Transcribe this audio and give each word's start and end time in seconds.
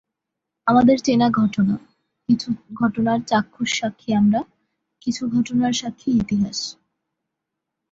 আমাদের 0.67 0.97
চেনা 0.99 1.27
ঘটনা, 1.31 1.75
কিছু 2.29 2.49
ঘটনার 2.73 3.19
চাক্ষুষ 3.21 3.69
সাক্ষী 3.79 4.09
আমরা, 4.13 4.41
কিছু 5.01 5.23
ঘটনার 5.29 5.73
সাক্ষী 5.73 6.09
ইতিহাস। 6.11 6.59